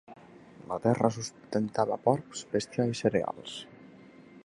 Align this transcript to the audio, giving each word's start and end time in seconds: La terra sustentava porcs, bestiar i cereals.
La 0.71 0.77
terra 0.85 1.11
sustentava 1.17 1.99
porcs, 2.07 2.43
bestiar 2.57 2.91
i 2.95 3.01
cereals. 3.05 3.59